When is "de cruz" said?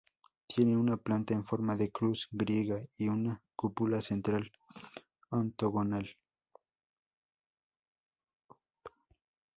1.77-2.27